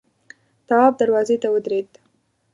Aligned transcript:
تواب 0.67 0.93
دروازې 1.01 1.35
ته 1.43 1.47
ودرېد. 1.53 1.89